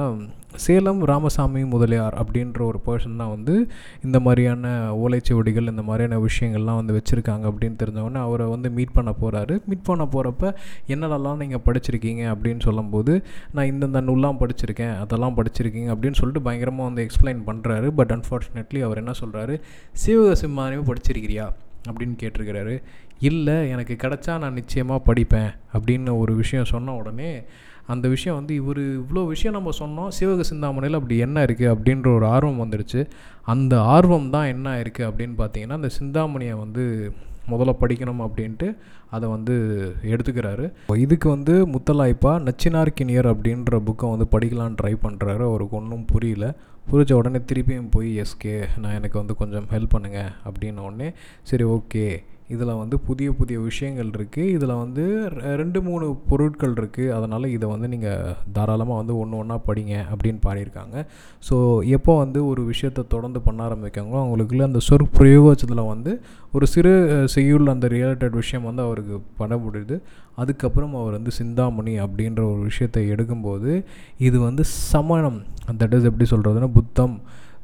சேலம் 0.55 1.05
ராமசாமி 1.05 1.63
முதலியார் 1.65 2.23
அப்படின்ற 2.23 2.57
ஒரு 2.61 2.79
பர்சன் 2.85 3.15
தான் 3.15 3.29
வந்து 3.29 3.67
இந்த 4.03 4.19
மாதிரியான 4.19 4.93
ஓலைச்சுவடிகள் 4.95 5.69
இந்த 5.69 5.81
மாதிரியான 5.81 6.25
விஷயங்கள்லாம் 6.25 6.75
வந்து 6.75 6.93
வச்சுருக்காங்க 6.93 7.45
அப்படின்னு 7.51 7.75
தெரிஞ்சவொடனே 7.83 8.15
அவரை 8.15 8.47
வந்து 8.47 8.69
மீட் 8.69 8.93
பண்ண 8.93 9.13
போகிறாரு 9.21 9.63
மீட் 9.65 9.83
பண்ண 9.83 10.07
போகிறப்ப 10.11 10.53
என்னெல்லாம் 10.87 11.37
நீங்கள் 11.37 11.63
படிச்சிருக்கீங்க? 11.65 12.23
அப்படின்னு 12.33 12.59
சொல்லும்போது 12.59 13.23
நான் 13.53 13.65
இந்தந்த 13.65 14.01
நூல்லாம் 14.09 14.37
படிச்சிருக்கேன் 14.39 14.97
அதெல்லாம் 14.97 15.37
படிச்சிருக்கீங்க 15.37 15.91
அப்படின்னு 15.91 16.13
சொல்லிட்டு 16.13 16.41
பயங்கரமாக 16.41 16.83
வந்து 16.83 17.07
எக்ஸ்பிளைன் 17.07 17.41
பண்ணுறாரு 17.47 17.87
பட் 17.87 18.11
அன்ஃபார்ச்சுனேட்லி 18.11 18.81
அவர் 18.81 18.97
என்ன 18.97 19.11
சொல்கிறாரு 19.23 19.61
சிவக 20.05 20.35
சிம்மானியும் 20.41 20.91
படிச்சிருக்கிறியா? 20.91 21.51
அப்படின்னு 21.89 22.17
கேட்டிருக்கிறாரு. 22.21 22.83
இல்லை 23.19 23.69
எனக்கு 23.69 23.93
கிடச்சா 23.93 24.39
நான் 24.39 24.53
நிச்சயமாக 24.53 25.13
படிப்பேன் 25.13 25.55
அப்படின்னு 25.73 26.17
ஒரு 26.17 26.35
விஷயம் 26.35 26.65
சொன்ன 26.65 26.93
உடனே 26.93 27.43
அந்த 27.87 28.07
விஷயம் 28.07 28.35
வந்து 28.35 28.55
இவர் 28.55 28.79
இவ்வளோ 28.79 29.27
விஷயம் 29.27 29.53
நம்ம 29.53 29.69
சொன்னோம் 29.79 30.07
சிவக 30.19 30.41
சிந்தாமணியில் 30.41 30.93
அப்படி 30.93 31.17
என்ன 31.17 31.45
இருக்குது 31.45 31.73
அப்படின்ற 31.75 32.13
ஒரு 32.15 32.25
ஆர்வம் 32.25 32.61
வந்துடுச்சு 32.63 33.07
அந்த 33.41 33.81
ஆர்வம் 33.81 34.29
தான் 34.29 34.47
என்ன 34.47 34.77
இருக்குது 34.83 35.07
அப்படின்னு 35.09 35.35
பார்த்தீங்கன்னா 35.37 35.79
அந்த 35.81 35.89
சிந்தாமணியை 35.89 36.55
வந்து 36.55 37.11
முதல்ல 37.49 37.75
படிக்கணும் 37.79 38.21
அப்படின்ட்டு 38.25 38.75
அதை 39.09 39.29
வந்து 39.29 39.55
எடுத்துக்கிறாரு. 40.03 40.71
இதுக்கு 40.97 41.29
வந்து 41.29 41.67
முத்தலாய்ப்பா 41.67 42.33
நச்சினார்கினியர் 42.47 43.27
அப்படின்ற 43.33 43.79
புக்கை 43.87 44.09
வந்து 44.09 44.27
படிக்கலான்னு 44.31 44.77
ட்ரை 44.81 44.93
பண்ணுறாரு 45.05 45.43
அவருக்கு 45.49 45.75
ஒன்றும் 45.75 46.05
புரியல. 46.05 46.55
புரிஞ்ச 46.91 47.13
உடனே 47.13 47.39
திருப்பியும் 47.39 47.89
போய் 47.89 48.21
எஸ்கே 48.23 48.67
நான் 48.77 48.93
எனக்கு 48.93 49.17
வந்து 49.19 49.35
கொஞ்சம் 49.35 49.65
ஹெல்ப் 49.71 49.93
பண்ணுங்கள் 49.95 50.31
அப்படின்ன 50.45 50.77
உடனே 50.77 51.13
சரி 51.43 51.63
ஓகே 51.63 52.23
இதில் 52.55 52.79
வந்து 52.81 52.95
புதிய 53.07 53.29
புதிய 53.39 53.57
விஷயங்கள் 53.69 54.09
இருக்குது 54.17 54.51
இதில் 54.55 54.73
வந்து 54.83 55.03
ரெண்டு 55.61 55.79
மூணு 55.87 56.05
பொருட்கள் 56.29 56.75
இருக்குது 56.79 57.13
அதனால் 57.17 57.45
இதை 57.55 57.67
வந்து 57.73 57.87
நீங்கள் 57.93 58.35
தாராளமாக 58.57 58.99
வந்து 59.01 59.15
ஒன்று 59.21 59.39
ஒன்றா 59.41 59.57
படிங்க 59.67 59.95
அப்படின்னு 60.11 60.41
பாடியிருக்காங்க. 60.47 60.95
ஸோ 61.47 61.55
எப்போ 61.97 62.15
வந்து 62.23 62.39
ஒரு 62.51 62.63
விஷயத்தை 62.71 63.03
தொடர்ந்து 63.15 63.41
பண்ண 63.47 63.61
ஆரம்பிக்காங்களோ 63.67 64.19
அவங்களுக்குள்ள 64.23 64.69
அந்த 64.69 64.81
சொற்பிரயோகத்தில் 64.89 65.89
வந்து 65.93 66.13
ஒரு 66.55 66.65
சிறு 66.73 66.93
செய்யுள் 67.35 67.73
அந்த 67.73 67.87
ரிலேட்டட் 67.95 68.39
விஷயம் 68.41 68.67
வந்து 68.69 68.81
அவருக்கு 68.87 69.17
பண்ண 69.41 69.55
முடியுது 69.65 69.97
அதுக்கப்புறம் 70.41 70.93
அவர் 71.01 71.15
வந்து 71.17 71.31
சிந்தாமணி 71.39 71.93
அப்படின்ற 72.05 72.41
ஒரு 72.51 72.61
விஷயத்தை 72.69 73.03
எடுக்கும்போது 73.13 73.71
இது 74.27 74.37
வந்து 74.47 74.63
சமணம். 74.91 75.39
தட் 75.81 75.95
இஸ் 75.97 76.07
எப்படி 76.09 76.27
சொல்கிறதுனா 76.33 76.69
புத்தம். 76.79 77.15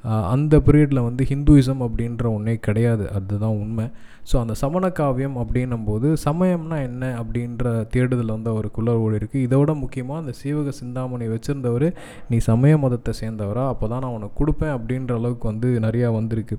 அந்த 0.04 0.56
பீரியடில் 0.66 1.06
வந்து 1.08 1.24
ஹிந்துயிசம் 1.30 1.82
அப்படின்ற 1.86 2.26
ஒன்றே 2.34 2.56
கிடையாது. 2.68 3.06
அதுதான் 3.12 3.58
உண்மை. 3.64 3.86
ஸோ 4.30 4.36
அந்த 4.44 4.54
சமண 4.62 4.86
காவியம் 4.92 5.38
அப்படின்னும்போது 5.42 6.08
சமயம்னா 6.26 6.78
என்ன 6.90 7.04
அப்படின்ற 7.22 7.86
தேடுதல் 7.94 8.34
வந்து 8.36 8.50
அவருக்குள்ள 8.54 8.94
ஓடி 9.04 9.18
இருக்குது 9.20 9.46
இதோட 9.48 9.74
முக்கியமாக 9.76 10.22
அந்த 10.24 10.34
சீவக 10.42 10.74
சிந்தாமணி 10.80 11.28
வச்சுருந்தவர் 11.34 11.88
நீ 12.30 12.38
சமய 12.50 12.78
மதத்தை 12.78 13.14
சேர்ந்தவரா? 13.22 13.64
அப்போ 13.68 13.88
தான் 13.88 14.04
நான் 14.06 14.18
உனக்கு 14.18 14.40
கொடுப்பேன் 14.42 14.76
அப்படின்ற 14.78 15.14
அளவுக்கு 15.20 15.48
வந்து 15.52 15.80
நிறையா 15.80 16.12
வந்திருக்கு. 16.20 16.58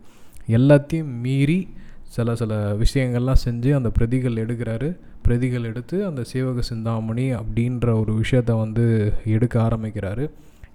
எல்லாத்தையும் 0.48 1.12
மீறி 1.26 1.68
சில 2.16 2.34
சில 2.34 2.52
விஷயங்கள்லாம் 2.82 3.42
செஞ்சு 3.46 3.70
அந்த 3.74 3.90
பிரதிகள் 3.90 4.42
எடுக்கிறாரு. 4.44 4.90
பிரதிகள் 5.22 5.64
எடுத்து 5.64 5.96
அந்த 6.06 6.24
சீவக 6.32 6.60
சிந்தாமணி 6.60 7.26
அப்படின்ற 7.34 7.86
ஒரு 8.00 8.12
விஷயத்தை 8.14 8.54
வந்து 8.56 8.84
எடுக்க 9.24 9.54
ஆரம்பிக்கிறாரு. 9.68 10.26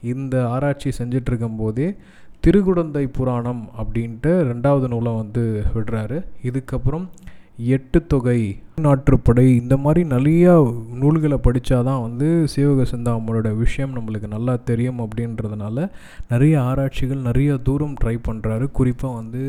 இந்த 0.02 0.36
ஆராய்ச்சி 0.48 0.90
செஞ்சிட்ருக்கும் 0.98 1.60
போதே 1.60 1.88
திருக்குடந்தை 2.46 3.04
புராணம் 3.18 3.62
அப்படின்ட்டு 3.78 4.32
ரெண்டாவது 4.50 4.88
நூலை 4.88 5.12
வந்து 5.16 5.44
விடுறாரு. 5.74 6.18
இதுக்கப்புறம் 6.44 7.06
எட்டு 7.76 8.00
தொகை 8.08 8.40
நாட்டுப்படை 8.78 9.44
இந்த 9.62 9.78
மாதிரி 9.78 10.02
நிறையா 10.10 10.54
நூல்களை 11.02 11.38
படித்தா 11.38 11.78
தான் 11.84 12.02
வந்து 12.02 12.28
சிவக 12.56 12.86
சிந்தாமனோட 12.92 13.50
விஷயம் 13.58 13.94
நம்மளுக்கு 13.96 14.28
நல்லா 14.28 14.56
தெரியும் 14.70 15.00
அப்படின்றதுனால 15.00 15.86
நிறைய 16.30 16.62
ஆராய்ச்சிகள் 16.62 17.26
நிறைய 17.28 17.58
தூரம் 17.58 17.94
ட்ரை 18.04 18.16
பண்ணுறாரு 18.28 18.68
குறிப்பாக 18.72 19.16
வந்து 19.16 19.44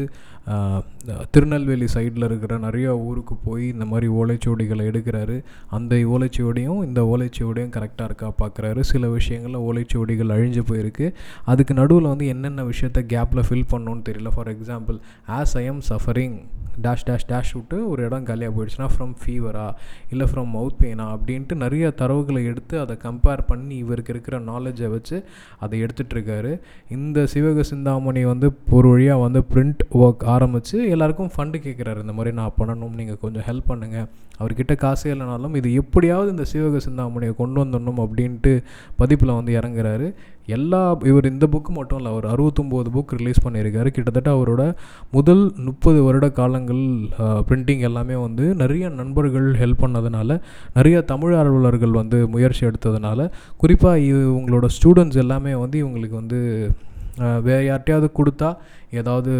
திருநெல்வேலி 1.30 1.86
சைடில் 1.94 2.24
இருக்கிற 2.24 2.58
நிறையா 2.58 2.90
ஊருக்கு 3.04 3.34
போய் 3.44 3.68
இந்த 3.68 3.84
மாதிரி 3.84 4.08
ஓலைச்சுவடிகளை 4.12 4.84
எடுக்கிறாரு. 4.90 5.36
அந்த 5.70 5.94
ஓலைச்சுவடியும் 6.14 6.82
இந்த 6.84 7.02
ஓலைச்சுவடியும் 7.02 7.72
கரெக்டாக 7.76 8.04
இருக்கா 8.04 8.28
பார்க்குறாரு 8.42 8.80
சில 8.80 9.08
விஷயங்களில் 9.08 9.64
ஓலைச்சுவடிகள் 9.68 10.34
அழிஞ்சு 10.36 10.64
போயிருக்கு. 10.70 11.08
அதுக்கு 11.44 11.74
நடுவில் 11.74 12.10
வந்து 12.12 12.26
என்னென்ன 12.26 12.64
விஷயத்த 12.64 13.02
கேப்பில் 13.14 13.46
ஃபில் 13.48 13.70
பண்ணணும்னு 13.72 14.04
தெரியல. 14.10 14.32
For 14.34 14.52
example 14.56 14.98
as 15.38 15.56
I 15.62 15.64
am 15.64 15.82
suffering 15.88 16.36
dash 16.84 17.06
dash 17.08 17.26
dash 17.28 17.54
விட்டு 17.54 17.76
ஒரு 17.88 18.00
இடம் 18.04 18.24
காலியாக 18.24 18.52
போயிடுச்சுன்னா 18.54 18.88
ஃப்ரம் 18.94 19.13
ஃபீவரா 19.20 19.66
இல்லை 20.10 20.26
ஃப்ரம் 20.32 20.50
மவுத் 20.56 20.78
பெயினா 20.82 21.06
அப்படின்ட்டு 21.14 21.54
நிறைய 21.54 21.92
தரவுகளை 22.00 22.44
எடுத்து 22.44 22.80
அதை 22.80 22.96
கம்பேர் 23.02 23.44
பண்ணி 23.46 23.76
இவருக்கு 23.76 24.12
இருக்கிற 24.12 24.38
நாலேஜை 24.38 24.90
வச்சு 24.90 25.16
அதை 25.58 25.82
எடுத்துகிட்ருக்காரு 25.82 26.52
இந்த 26.88 27.26
சிவக 27.34 27.60
சிந்தாமணி 27.60 28.24
வந்து 28.24 28.50
ஒரு 28.70 28.88
வழியாக 28.88 29.20
வந்து 29.20 29.42
பிரிண்ட் 29.54 29.82
ஒர்க் 29.94 30.24
ஆரம்பித்து 30.24 30.90
எல்லாருக்கும் 30.90 31.32
ஃபண்டு 31.36 31.60
கேட்குறாரு 31.66 32.00
இந்த 32.00 32.12
மாதிரி 32.12 32.36
நான் 32.36 32.58
பண்ணணும் 32.58 32.94
நீங்கள் 32.94 33.20
கொஞ்சம் 33.20 33.46
ஹெல்ப் 33.48 33.70
பண்ணுங்கள் 33.70 34.08
அவர்கிட்ட 34.38 34.74
காசே 34.74 35.08
இல்லைனாலும் 35.14 35.56
இது 35.56 35.74
எப்படியாவது 35.74 36.30
இந்த 36.30 36.44
சிவக 36.52 36.76
சிந்தாமணியை 36.76 37.34
கொண்டு 37.34 37.64
வந்துடணும் 37.64 38.00
அப்படின்ட்டு 38.04 38.52
பதிப்பில் 38.96 39.32
வந்து 39.32 39.52
இறங்குறாரு. 39.60 40.06
எல்லா 40.46 40.98
இவர் 41.04 41.30
இந்த 41.30 41.46
புக்கு 41.46 41.68
மட்டும் 41.68 41.98
இல்லை 41.98 42.10
அவர் 42.12 42.26
அறுபத்தொம்போது 42.32 42.88
புக் 42.96 43.14
ரிலீஸ் 43.16 43.44
பண்ணியிருக்காரு. 43.46 43.88
கிட்டத்தட்ட 43.88 44.30
அவரோட 44.36 44.74
முதல் 45.10 45.52
முப்பது 45.56 46.02
வருட 46.02 46.30
காலங்கள் 46.30 46.82
பிரிண்டிங் 47.48 47.80
எல்லாமே 47.80 48.14
வந்து 48.14 48.54
நிறைய 48.54 48.88
நண்பர்கள் 48.88 49.48
ஹெல்ப் 49.52 49.82
பண்ணதுனால 49.84 50.40
நிறைய 50.74 51.00
தமிழ் 51.02 51.34
ஆர்வலர்கள் 51.34 51.90
வந்து 51.90 52.28
முயற்சி 52.28 52.66
எடுத்ததுனால 52.66 53.30
குறிப்பாக 53.56 53.98
இவங்களோட 53.98 54.68
ஸ்டூடெண்ட்ஸ் 54.76 55.22
எல்லாமே 55.24 55.54
வந்து 55.54 55.78
இவங்களுக்கு 55.84 56.16
வந்து 56.22 56.40
வேறு 57.46 57.64
யார்ட்டையாவது 57.70 58.08
கொடுத்தா 58.18 58.48
ஏதாவது 59.00 59.32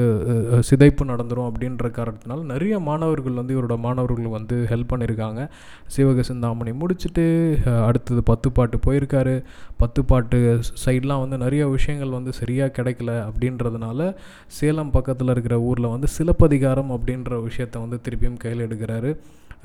சிதைப்பு 0.69 1.05
நடந்துடும் 1.05 1.49
அப்படின்ற 1.49 1.89
காரணத்தினால 1.99 2.45
நிறைய 2.53 2.75
மாணவர்கள் 2.89 3.39
வந்து 3.41 3.55
இவரோட 3.57 3.77
மாணவர்கள் 3.87 4.35
வந்து 4.37 4.57
ஹெல்ப் 4.71 4.91
பண்ணியிருக்காங்க. 4.93 5.41
சிவக 5.97 6.25
சிந்தாமணி 6.31 6.73
முடிச்சுட்டு 6.81 7.25
அடுத்தது 7.89 8.23
பத்து 8.31 8.51
பாட்டு 8.53 8.79
போயிருக்காரு. 8.87 9.35
பத்து 9.77 10.03
பாட்டு 10.05 10.39
சைட்லாம் 10.85 11.23
வந்து 11.25 11.39
நிறைய 11.45 11.69
விஷயங்கள் 11.69 12.17
வந்து 12.19 12.35
சரியாக 12.41 12.75
கிடைக்கல 12.79 13.13
அப்படின்றதுனால 13.29 14.11
சேலம் 14.59 14.91
பக்கத்தில் 14.91 15.35
இருக்கிற 15.35 15.59
ஊரில் 15.61 15.93
வந்து 15.95 16.11
சிலப்பதிகாரம் 16.19 16.93
அப்படின்ற 16.97 17.41
விஷயத்த 17.49 17.85
வந்து 17.85 18.01
திருப்பியும் 18.09 18.43
கையில் 18.45 18.67
எடுக்கிறாரு. 18.69 19.13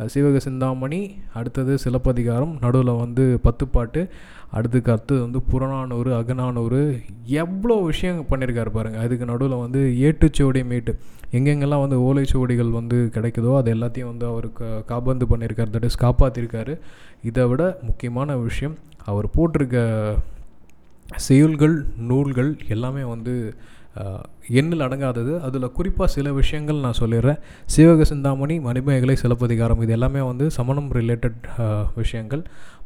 சிவக 0.06 0.38
சிந்தாமணி 0.38 1.20
அடுத்தது 1.34 1.78
சிலப்பதிகாரம் 1.78 2.58
நடுவில் 2.62 2.98
வந்து 2.98 3.40
பத்துப்பாட்டு 3.44 4.10
அடுத்துக்கு 4.54 4.90
அடுத்தது 4.90 5.22
வந்து 5.22 5.42
புறநானூறு 5.42 6.14
அகநானூறு 6.14 7.02
எவ்வளோ 7.26 7.82
விஷயம் 7.82 8.26
பண்ணியிருக்காரு 8.30 8.70
பாருங்கள் 8.70 9.02
அதுக்கு 9.02 9.26
நடுவில் 9.26 9.60
வந்து 9.60 9.80
ஏட்டுச்சுவடி 9.80 10.66
மீட்டு. 10.66 10.98
எங்கெங்கெல்லாம் 11.32 11.90
வந்து 11.90 12.00
ஓலைச்சுவடிகள் 12.00 12.70
வந்து 12.70 13.10
கிடைக்குதோ 13.14 13.56
அது 13.56 13.76
எல்லாத்தையும் 13.76 14.12
வந்து 14.12 14.26
அவருக்கு 14.26 14.84
காபந்து 14.86 15.26
பண்ணியிருக்காரு 15.26 15.72
தட் 15.72 15.84
இஸ் 15.84 16.04
காப்பாற்றிருக்காரு 16.04 16.80
இதை 17.22 17.46
விட 17.46 17.78
முக்கியமான 17.82 18.38
விஷயம் 18.38 18.78
அவர் 19.06 19.26
போட்டிருக்க 19.38 20.18
செயல்கள் 21.18 21.86
நூல்கள் 21.98 22.58
எல்லாமே 22.68 23.04
வந்து 23.04 23.54
எண்ணில் 24.60 24.86
அடங்காதது. 24.86 25.34
அதில் 25.48 25.76
குறிப்பாக 25.78 26.12
சில 26.12 26.32
விஷயங்கள் 26.40 26.84
நான் 26.86 27.00
சொல்லிடுறேன். 27.00 27.40
சிவக 27.76 28.02
சிந்தாமணி 28.02 28.60
மணிமேகலை 28.60 29.16
சிலப்பதிகாரம் 29.16 29.82
இது 29.82 29.92
எல்லாமே 29.92 30.22
வந்து 30.22 30.52
சமணம் 30.58 30.92
ரிலேட்டட் 31.00 31.40
விஷயங்கள். 31.96 32.44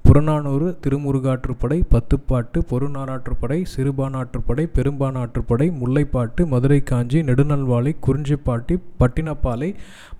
புறநானூறு 0.08 0.78
திருமுருகாற்றுப்படை 0.84 1.78
பத்துப்பாட்டு 1.94 2.60
பொருநாராற்றுப்படை 2.72 3.60
சிறுபானாற்றுப்படை 3.76 4.66
பெரும்பானாற்றுப்படை 4.78 5.68
முல்லைப்பாட்டு 5.82 6.46
மதுரை 6.46 6.80
காஞ்சி 6.84 7.20
நெடுநல்வாளி 7.22 7.94
குறிஞ்சிப்பாட்டி 8.08 8.76
பட்டினப்பாலை 9.00 9.70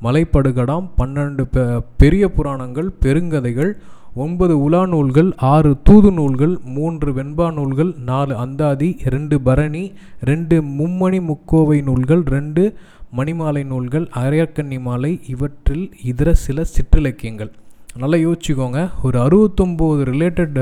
மலைப்படுகடாம் 0.04 0.88
பன்னெண்டு 0.98 1.46
பெரிய 1.98 2.30
புராணங்கள் 2.32 2.92
பெருங்கதைகள் 3.02 3.74
ஒன்பது 4.22 4.56
உலா 4.64 4.82
நூல்கள் 4.86 5.30
ஆறு 5.52 5.70
தூது 5.84 6.10
நூல்கள் 6.18 6.52
மூன்று 6.74 7.12
வெண்பா 7.14 7.46
நூல்கள் 7.54 7.92
நாலு 8.10 8.34
அந்தாதி 8.44 8.90
ரெண்டு 9.14 9.36
பரணி 9.48 9.82
ரெண்டு 10.30 10.58
மும்மணி 10.80 11.20
முக்கோவை 11.30 11.78
நூல்கள் 11.88 12.22
ரெண்டு 12.36 12.64
மணிமாலை 13.18 13.64
நூல்கள் 13.72 14.06
அரையக்கன்னி 14.22 14.80
மாலை 14.88 15.12
இவற்றில் 15.34 15.86
இதர 16.12 16.30
சில 16.46 16.66
சிற்றிலக்கியங்கள். 16.76 17.52
நல்லா 18.02 18.18
யோசிச்சுக்கோங்க. 18.26 18.80
ஒரு 19.06 19.18
அறுபத்தொம்போது 19.26 20.04
ரிலேட்டட் 20.12 20.56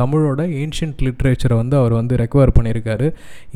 தமிழோட 0.00 0.42
ஏன்ஷியன்ட் 0.60 1.02
லிட்ரேச்சரை 1.06 1.56
வந்து 1.62 1.76
அவர் 1.80 1.98
வந்து 2.00 2.14
ரெக்கவர் 2.22 2.54
பண்ணியிருக்காரு. 2.58 3.08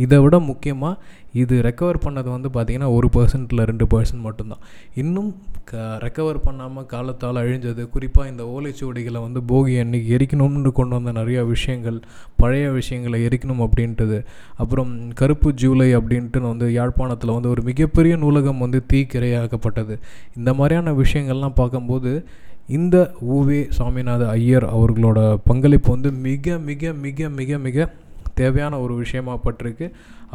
இதை 0.04 0.18
விட 0.24 0.38
முக்கியமாக 0.50 1.00
இது 1.38 1.54
ரெக்கவர் 1.68 1.98
பண்ணது 2.04 2.28
வந்து 2.34 2.48
பார்த்திங்கன்னா 2.54 2.90
ஒரு 2.96 3.08
பர்சன்ட்டில் 3.16 3.64
ரெண்டு 3.70 3.86
பர்சன்ட் 3.92 4.24
மட்டும்தான். 4.26 4.62
இன்னும் 5.02 5.30
க 5.70 5.74
ரெக்கவர் 6.04 6.38
பண்ணாமல் 6.44 6.88
காலத்தால் 6.92 7.40
அழிஞ்சது 7.42 7.82
குறிப்பாக 7.94 8.30
இந்த 8.32 8.44
ஓலைச்சுவடிகளை 8.54 9.20
வந்து 9.26 9.40
போகி 9.50 9.74
அன்னைக்கு 9.82 10.08
எரிக்கணும்னு 10.16 10.72
கொண்டு 10.72 10.96
வந்த 10.98 11.12
நிறையா 11.20 11.42
விஷயங்கள் 11.54 11.98
பழைய 12.36 12.66
விஷயங்களை 12.78 13.20
எரிக்கணும் 13.28 13.62
அப்படின்றது. 13.66 14.18
அப்புறம் 14.56 14.92
கருப்பு 15.20 15.50
ஜூலை 15.62 15.88
அப்படின்ட்டு 16.00 16.44
வந்து 16.50 16.68
யாழ்ப்பாணத்தில் 16.78 17.36
வந்து 17.36 17.52
ஒரு 17.54 17.64
மிகப்பெரிய 17.70 18.16
நூலகம் 18.24 18.62
வந்து 18.64 18.80
தீக்கிரையாக்கப்பட்டது 18.92 19.96
இந்த 20.38 20.52
மாதிரியான 20.60 20.94
விஷயங்கள்லாம் 21.02 21.58
பார்க்கும்போது 21.62 22.12
இந்த 22.76 22.96
ஊவே 23.34 23.60
சாமிநாத 23.76 24.22
ஐயர் 24.38 24.66
அவர்களோட 24.74 25.18
பங்களிப்பு 25.44 25.88
வந்து 25.94 26.10
மிக 26.26 26.56
மிக 26.66 26.92
மிக 27.04 27.28
மிக 27.38 27.58
மிக 27.58 27.86
தேவையான 28.40 28.80
ஒரு 28.84 28.94
விஷயமாக 29.02 29.38
பட்டிருக்கு. 29.44 29.86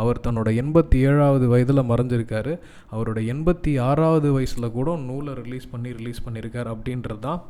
அவர் 0.02 0.24
தன்னோட 0.26 0.50
எண்பத்தி 0.62 0.98
ஏழாவது 1.10 1.46
வயதில் 1.54 1.90
மறைஞ்சிருக்காரு 1.92 2.54
அவரோட 2.94 3.20
எண்பத்தி 3.34 3.72
ஆறாவது 3.90 4.30
வயசில் 4.38 4.76
கூட 4.78 4.96
நூலை 5.10 5.34
ரிலீஸ் 5.44 5.72
பண்ணி 5.74 5.92
ரிலீஸ் 6.00 6.26
பண்ணியிருக்கார் 6.28 6.72
அப்படின்றது 6.74 7.22
தான் 7.28 7.42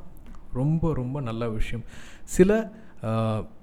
ரொம்ப 0.59 0.93
ரொம்ப 1.01 1.17
நல்ல 1.29 1.43
விஷயம். 1.59 1.85
சில 2.35 2.51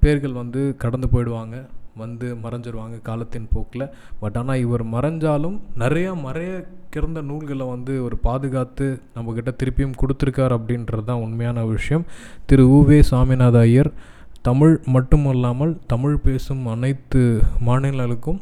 பேர்கள் 0.04 0.40
வந்து 0.40 0.62
கடந்து 0.82 1.09
போயிடுவாங்க 1.12 1.56
வந்து 2.00 2.26
மறைஞ்சிருவாங்க 2.42 2.97
காலத்தின் 3.06 3.49
போக்கில். 3.52 3.85
பட் 4.20 4.37
ஆனால் 4.40 4.61
இவர் 4.64 4.85
மறைஞ்சாலும் 4.94 5.56
நிறையா 5.82 6.11
மறைய 6.26 6.50
கிறந்த 6.94 7.20
நூல்களை 7.30 7.64
வந்து 7.73 7.92
ஒரு 8.06 8.16
பாதுகாத்து 8.26 8.87
நம்மக்கிட்ட 9.14 9.52
திருப்பியும் 9.61 9.99
கொடுத்துருக்கார் 10.02 10.54
அப்படின்றது 10.56 11.04
தான் 11.11 11.23
உண்மையான 11.26 11.64
விஷயம். 11.75 12.04
திரு 12.50 12.64
உவே 12.78 13.00
சாமிநாத 13.11 13.59
ஐயர் 13.68 13.90
தமிழ் 14.42 14.75
மட்டுமல்லாமல் 14.87 15.78
தமிழ் 15.87 16.16
பேசும் 16.16 16.66
அனைத்து 16.66 17.42
மாநிலங்களுக்கும் 17.66 18.38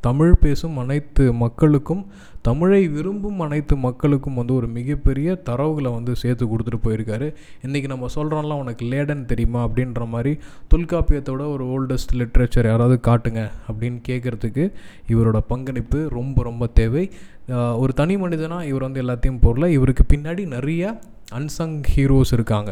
தமிழ் 0.00 0.32
பேசும் 0.40 0.78
அனைத்து 0.78 1.32
மக்களுக்கும் 1.32 2.06
தமிழை 2.42 2.88
விரும்பும் 2.88 3.40
அனைத்து 3.40 3.76
மக்களுக்கும் 3.76 4.34
வந்து 4.34 4.54
ஒரு 4.54 4.66
மிகப்பெரிய 4.68 5.42
தரவுகளை 5.44 5.90
வந்து 5.92 6.16
சேர்த்து 6.16 6.46
கொடுத்துட்டு 6.46 6.80
போயிருக்காரு. 6.82 7.34
இன்றைக்கி 7.66 7.86
நம்ம 7.86 8.06
சொல்கிறோம்லாம் 8.14 8.62
உனக்கு 8.64 8.86
லேடன் 8.86 9.24
தெரியுமா 9.24 9.60
அப்படின்ற 9.64 10.08
மாதிரி 10.08 10.38
தொல்காப்பியத்தோட 10.74 11.46
ஒரு 11.52 11.66
ஓல்டஸ்ட் 11.74 12.14
லிட்ரேச்சர் 12.14 12.66
யாராவது 12.66 13.00
காட்டுங்க 13.02 13.50
அப்படின்னு 13.72 14.00
கேட்குறதுக்கு 14.08 14.72
இவரோட 15.08 15.40
பங்களிப்பு 15.46 16.08
ரொம்ப 16.10 16.42
ரொம்ப 16.42 16.66
தேவை. 16.66 17.10
ஒரு 17.76 17.92
தனி 17.92 18.16
மனிதனாக 18.16 18.66
இவர் 18.66 18.88
வந்து 18.88 19.02
எல்லாத்தையும் 19.02 19.42
போடல 19.42 19.68
இவருக்கு 19.68 20.16
பின்னாடி 20.16 20.44
நிறையா 20.56 20.98
அன்சங் 21.38 21.76
ஹீரோஸ் 21.94 22.32
இருக்காங்க. 22.36 22.70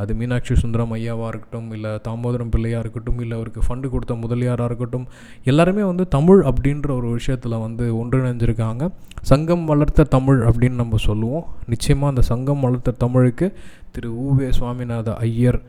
அது 0.00 0.14
மீனாட்சி 0.14 0.54
சுந்தரம் 0.62 0.92
ஐயாவாக 0.94 1.30
இருக்கட்டும் 1.32 1.68
இல்லை 1.76 1.90
தாமோதரம் 2.06 2.50
பிள்ளையாக 2.54 2.82
இருக்கட்டும் 2.84 3.20
இல்லை 3.24 3.34
அவருக்கு 3.38 3.60
ஃபண்டு 3.66 3.90
கொடுத்த 3.92 4.14
முதலியாராக 4.14 4.68
இருக்கட்டும் 4.70 5.06
எல்லாருமே 5.50 5.82
வந்து 5.90 6.04
தமிழ் 6.16 6.40
அப்படின்ற 6.50 6.90
ஒரு 6.96 7.08
விஷயத்தில் 7.18 7.62
வந்து 7.66 7.84
ஒன்றிணைஞ்சிருக்காங்க. 8.00 8.88
சங்கம் 9.30 9.64
வளர்த்த 9.64 10.08
தமிழ் 10.16 10.40
அப்படின்னு 10.48 10.82
நம்ம 10.82 10.96
சொல்லுவோம். 11.08 11.46
நிச்சயமாக 11.72 12.12
அந்த 12.14 12.24
சங்கம் 12.32 12.64
வளர்த்த 12.66 12.98
தமிழுக்கு 13.04 13.48
திரு 13.92 14.10
ஊவே 14.26 14.50
சுவாமிநாத 14.58 15.14
ஐயர் 15.28 15.60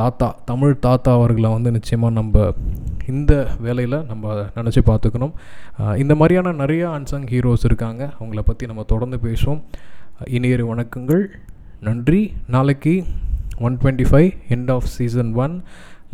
தாத்தா 0.00 0.28
தமிழ் 0.44 0.78
தாத்தா 0.86 1.10
அவர்களை 1.18 1.50
வந்து 1.50 1.70
நிச்சயமாக 1.76 2.14
நம்ம 2.14 2.54
இந்த 3.12 3.32
வேலையில் 3.66 3.98
நம்ம 4.10 4.34
நினச்சி 4.56 4.80
பார்த்துக்கணும். 4.90 5.34
இந்த 6.02 6.14
மாதிரியான 6.14 6.52
நிறையா 6.62 6.88
அன்சங் 6.96 7.28
ஹீரோஸ் 7.32 7.68
இருக்காங்க. 7.68 8.02
அவங்கள 8.20 8.42
பற்றி 8.50 8.66
நம்ம 8.66 8.82
தொடர்ந்து 8.92 9.18
பேசுவோம். 9.26 9.62
இனியரு 10.36 10.64
வணக்கங்கள். 10.72 11.24
நன்றி. 11.80 12.20
நாளைக்கு 12.54 12.94
one 13.66 13.76
twenty 13.82 14.06
five 14.10 14.30
end 14.54 14.70
of 14.74 14.88
season 14.96 15.32
one 15.44 15.54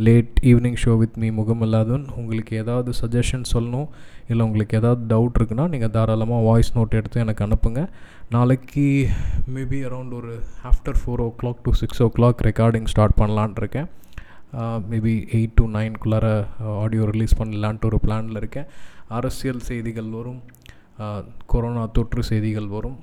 late 0.07 0.37
evening 0.51 0.79
show 0.83 0.93
with 1.01 1.17
me 1.23 1.29
முகமில்லாதவன். 1.39 2.07
உங்களுக்கு 2.21 2.53
ஏதாவது 2.63 2.91
சஜஷன் 3.01 3.45
சொல்லணும் 3.53 3.89
இல்லை 4.31 4.43
உங்களுக்கு 4.47 4.79
ஏதாவது 4.81 5.03
டவுட் 5.13 5.37
இருக்குன்னா 5.39 5.65
நீங்கள் 5.73 5.93
தாராளமாக 5.97 6.47
வாய்ஸ் 6.49 6.73
நோட் 6.79 6.97
எடுத்து 7.01 7.21
எனக்கு 7.25 7.45
அனுப்புங்க. 7.47 7.83
நாளைக்கு 8.31 8.87
மேபி 9.55 9.79
அரவுண்ட் 9.89 10.15
ஒரு 10.21 10.33
after 10.71 10.99
four 11.01 11.23
o'clock 11.43 11.63
to 11.63 11.73
six 11.83 12.03
o'clock 12.19 12.43
recording 12.49 12.89
start 12.95 13.19
பண்ணலான் 13.21 13.57
இருக்கேன் 13.63 13.89
மேபி 14.93 15.15
எயிட் 15.37 15.57
டு 15.61 15.67
நைன்குள்ளார 15.77 16.27
ஆடியோ 16.83 17.05
ரிலீஸ் 17.13 17.39
பண்ணலான்ட்டு 17.39 17.89
ஒரு 17.91 18.01
பிளானில் 18.07 18.41
இருக்கேன். 18.43 18.69
அரசியல் 19.19 19.63
செய்திகள் 19.69 20.11
வரும். 20.19 20.43
கொரோனா 21.47 21.87
தொற்று 21.97 22.23
செய்திகள் 22.23 22.69
வரும். 22.77 22.99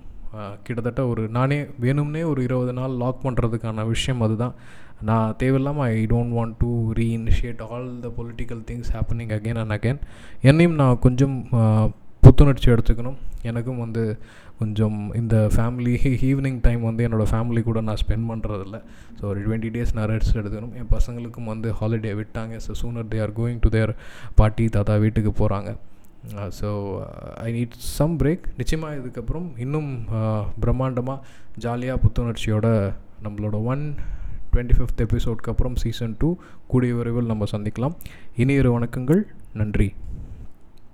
கிட்டத்தட்ட 0.66 1.02
ஒரு 1.12 1.22
நானே 1.38 1.60
வேணும்னே 1.84 2.24
ஒரு 2.32 2.42
இருபது 2.48 2.74
நாள் 2.80 3.00
லாக் 3.04 3.24
பண்ணுறதுக்கான 3.26 3.86
விஷயம் 3.94 4.22
அதுதான். 4.26 4.56
நான் 5.10 5.36
தேவையில்லாமல் 5.42 5.88
I 5.96 6.02
don't 6.12 6.36
want 6.38 6.56
to 6.64 6.70
reinitiate 7.00 7.62
all 7.68 7.88
the 8.06 8.10
political 8.18 8.62
things 8.70 8.92
happening 8.96 9.32
again 9.38 9.60
and 9.64 9.76
again 9.78 10.02
என்னையும் 10.50 10.78
நான் 10.82 11.02
கொஞ்சம் 11.06 11.36
புத்துணர்ச்சி 12.26 12.68
எடுத்துக்கணும். 12.74 13.18
எனக்கும் 13.50 13.82
வந்து 13.84 14.04
கொஞ்சம் 14.62 14.98
இந்த 15.20 15.36
ஃபேமிலி 15.56 15.94
ஈவினிங் 16.30 16.58
டைம் 16.66 16.82
வந்து 16.88 17.06
என்னோடய 17.08 17.32
ஃபேமிலி 17.34 17.62
கூட 17.68 17.82
நான் 17.90 18.02
ஸ்பெண்ட் 18.02 18.28
பண்ணுறதில்ல 18.32 18.78
ஸோ 19.20 19.24
ஒரு 19.32 19.40
டுவெண்ட்டி 19.46 19.70
டேஸ் 19.76 19.94
நான் 19.98 20.10
ரெஸ்ட் 20.14 20.38
எடுத்துக்கணும். 20.40 20.74
என் 20.80 20.92
பசங்களுக்கும் 20.96 21.50
வந்து 21.54 21.70
ஹாலிடே 21.80 22.12
விட்டாங்க. 22.20 22.56
So 22.66 22.74
sooner 22.82 23.10
they 23.14 23.22
are 23.26 23.38
going 23.40 23.62
to 23.66 23.72
their 23.78 23.94
பாட்டி 24.42 24.66
தாத்தா 24.78 24.98
வீட்டுக்கு 25.06 25.34
போகிறாங்க 25.42 25.72
so 26.60 26.70
I 27.38 27.50
need 27.54 27.76
some 27.98 28.16
break 28.20 28.46
நிச்சயமாக 28.58 28.96
இதுக்கப்புறம் 28.96 29.48
இன்னும் 29.58 29.92
uh, 30.12 30.42
பிரம்மாண்டமாக 30.64 31.20
ஜாலியாக 31.58 32.02
புத்துணர்ச்சியோட 32.04 32.68
நம்மளோட 33.24 33.64
ஒன் 33.64 33.84
டுவெண்ட்டி 34.54 34.76
ஃபிஃப்த் 34.78 35.04
எபிசோட்க்கு 35.06 35.52
அப்புறம் 35.52 35.76
சீசன் 35.76 36.16
டூ 36.18 36.30
கூடிய 36.68 36.94
விரைவில் 36.96 37.26
நம்ம 37.26 37.46
சந்திக்கலாம். 37.52 37.96
இனியொரு 38.36 38.72
வணக்கங்கள். 38.78 39.24
நன்றி. 39.54 39.90